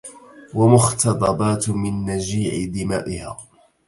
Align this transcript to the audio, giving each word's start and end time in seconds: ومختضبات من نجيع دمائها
ومختضبات 0.57 1.69
من 1.69 2.05
نجيع 2.05 2.65
دمائها 2.75 3.37